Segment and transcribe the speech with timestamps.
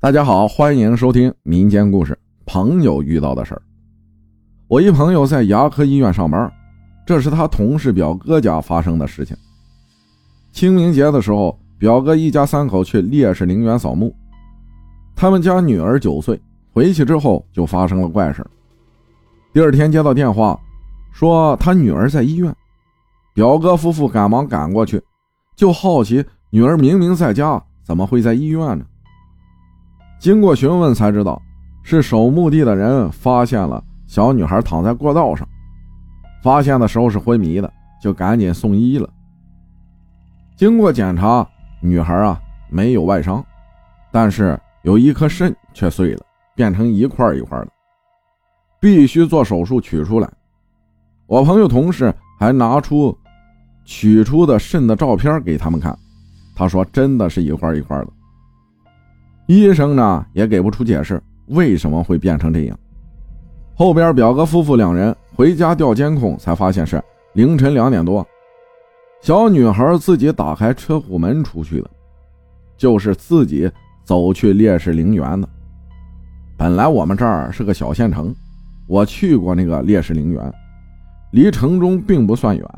[0.00, 2.16] 大家好，欢迎收听民间故事。
[2.46, 3.60] 朋友遇到的事儿，
[4.68, 6.48] 我一朋友在牙科医院上班，
[7.04, 9.36] 这是他同事表哥家发生的事情。
[10.52, 14.14] 清明节的时候，表哥一家三口去烈士陵园扫墓，
[15.16, 16.40] 他们家女儿九岁，
[16.72, 18.46] 回去之后就发生了怪事
[19.52, 20.56] 第二天接到电话，
[21.10, 22.54] 说他女儿在医院，
[23.34, 25.02] 表哥夫妇赶忙赶过去，
[25.56, 28.84] 就好奇女儿明明在家，怎么会在医院呢？
[30.18, 31.40] 经过询问才知道，
[31.82, 35.48] 是守墓地的人发现了小女孩躺在过道上，
[36.42, 37.72] 发现的时候是昏迷的，
[38.02, 39.08] 就赶紧送医了。
[40.56, 41.48] 经过检查，
[41.80, 43.44] 女孩啊没有外伤，
[44.10, 46.20] 但是有一颗肾却碎了，
[46.56, 47.68] 变成一块一块的，
[48.80, 50.28] 必须做手术取出来。
[51.28, 53.16] 我朋友同事还拿出
[53.84, 55.96] 取出的肾的照片给他们看，
[56.56, 58.08] 他说真的是一块一块的。
[59.48, 62.78] 医生呢也给不出解释，为什么会变成这样？
[63.74, 68.26] 后边表哥夫妇两人回家调监控，才发现是凌晨两点多，
[69.22, 71.88] 小女孩自己打开车库门出去的，
[72.76, 73.70] 就是自己
[74.04, 75.48] 走去烈士陵园的。
[76.58, 78.34] 本来我们这儿是个小县城，
[78.86, 80.52] 我去过那个烈士陵园，
[81.30, 82.68] 离城中并不算远。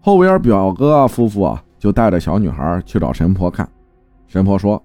[0.00, 3.68] 后边表哥夫妇啊就带着小女孩去找神婆看，
[4.28, 4.80] 神婆说。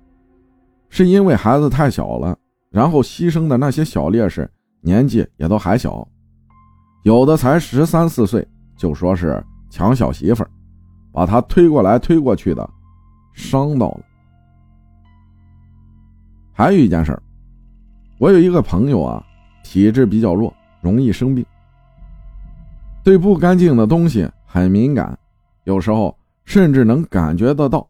[0.89, 2.38] 是因为孩子太小了，
[2.69, 4.49] 然后牺牲的那些小烈士
[4.81, 6.07] 年纪也都还小，
[7.03, 10.49] 有的才十三四岁，就说是抢小媳妇儿，
[11.11, 12.69] 把他推过来推过去的，
[13.33, 14.02] 伤到了。
[16.53, 17.21] 还有一件事儿
[18.17, 19.23] 我有一个朋友啊，
[19.63, 21.45] 体质比较弱，容易生病，
[23.03, 25.17] 对不干净的东西很敏感，
[25.65, 27.88] 有时候甚至能感觉得到。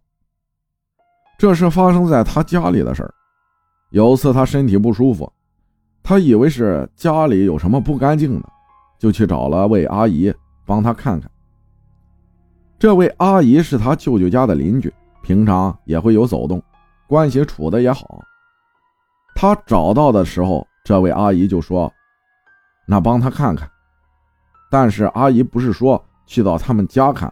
[1.37, 3.13] 这是发生在他家里的事儿。
[3.91, 5.31] 有次他身体不舒服，
[6.01, 8.49] 他以为是家里有什么不干净的，
[8.97, 10.33] 就去找了位阿姨
[10.65, 11.29] 帮他看看。
[12.79, 16.61] 这位阿姨是他舅舅家的邻居，平常也会有走动，
[17.07, 18.19] 关系处的也好。
[19.35, 21.91] 他找到的时候，这位阿姨就说
[22.87, 23.69] ：“那帮他看看。”
[24.69, 27.31] 但是阿姨不是说去到他们家看，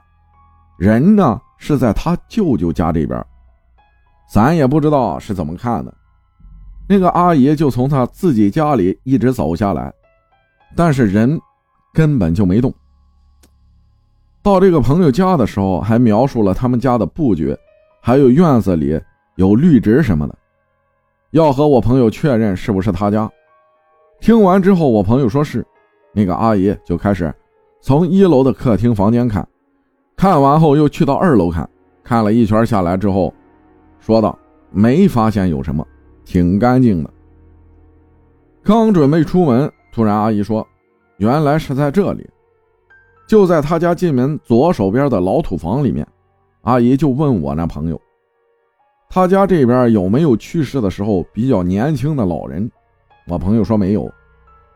[0.78, 3.26] 人呢是在他舅舅家这边。
[4.28, 5.94] 咱也不知道是怎么看的，
[6.90, 9.94] 那个阿姨就从她自己家里一直走下来，
[10.76, 11.40] 但是人
[11.94, 12.74] 根本就没动。
[14.42, 17.56] 到这个朋友家的时候，还描述了他们家的布局，
[18.02, 19.00] 还有院子里
[19.36, 20.36] 有绿植什么的，
[21.32, 23.32] 要和我朋友确认是不是他家。
[24.20, 25.66] 听完之后，我朋友说是，
[26.14, 27.34] 那个阿姨就开始
[27.82, 29.48] 从一楼的客厅房间看，
[30.16, 31.68] 看完后又去到二楼看，
[32.04, 33.34] 看了一圈下来之后。
[34.06, 34.38] 说道
[34.70, 35.84] ：“没发现有什么，
[36.26, 37.10] 挺干净的。”
[38.62, 40.68] 刚准备出门，突然阿姨说
[41.18, 42.30] ：“原来是在这里，
[43.28, 46.08] 就在他家进门左手边的老土房里面。”
[46.62, 48.00] 阿姨就问我那朋友
[49.10, 52.70] ：“他家这边有没有去世的时候比较年轻的老人？”
[53.28, 54.08] 我朋友说没有。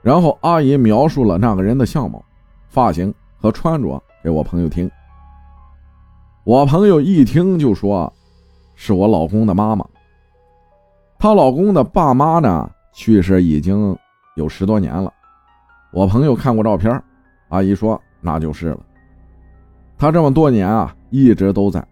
[0.02, 2.26] 然后阿姨描述了那个人的相貌、
[2.68, 4.90] 发型和穿着给我朋友听。
[6.44, 8.12] 我朋友一听就说。
[8.82, 9.86] 是我老公的妈妈。
[11.18, 13.96] 她老公的爸妈呢，去世已经
[14.38, 15.14] 有十多年了。
[15.92, 17.04] 我朋友看过照片，
[17.50, 18.80] 阿姨说那就是了。
[19.98, 21.86] 他这么多年啊，一直都在，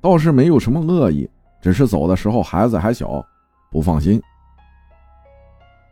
[0.00, 1.30] 倒是没有什么恶意，
[1.60, 3.24] 只是走的时候孩子还小，
[3.70, 4.20] 不放心，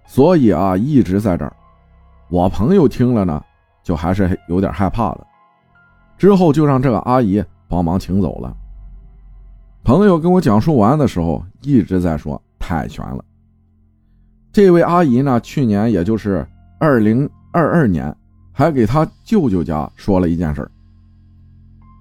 [0.07, 1.53] 所以啊一直在这儿。
[2.31, 3.41] 我朋友听了呢，
[3.85, 5.25] 就还是有点害怕的，
[6.19, 8.57] 之后就让这个阿姨帮忙请走了。
[9.91, 13.25] 朋友跟我讲述完的时候，一直在说太悬了。
[14.53, 16.47] 这位阿姨呢，去年也就是
[16.79, 18.17] 二零二二年，
[18.53, 20.71] 还给他舅舅家说了一件事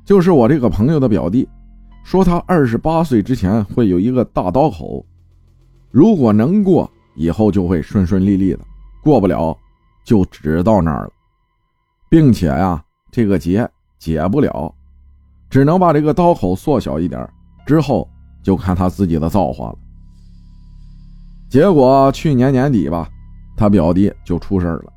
[0.05, 1.50] 就是我这个朋友的表弟
[2.03, 5.03] 说，他二十八岁之前会有一个大刀口，
[5.89, 8.59] 如果能过，以后就会顺顺利利的；
[9.01, 9.57] 过不了，
[10.03, 11.12] 就只到那儿了，
[12.07, 14.71] 并且呀，这个结解不了，
[15.50, 17.27] 只能把这个刀口缩小一点。
[17.69, 18.10] 之后
[18.42, 19.77] 就看他自己的造化了。
[21.48, 23.07] 结果去年年底吧，
[23.56, 24.92] 他表弟就出事了。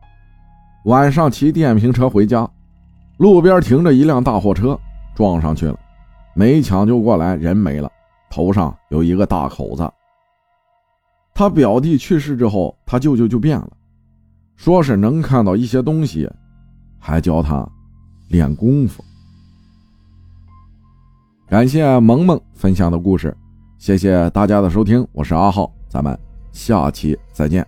[0.86, 2.48] 晚上骑电瓶车回家，
[3.18, 4.78] 路边停着一辆大货车，
[5.14, 5.78] 撞上去了，
[6.34, 7.92] 没抢救过来，人没了，
[8.30, 9.86] 头上有一个大口子。
[11.34, 13.70] 他表弟去世之后，他舅舅就变了，
[14.56, 16.26] 说是能看到一些东西，
[16.98, 17.68] 还教他
[18.30, 19.04] 练功夫。
[21.52, 23.36] 感谢萌萌分享的故事，
[23.76, 26.18] 谢谢大家的收听，我是阿浩，咱们
[26.50, 27.62] 下期再见。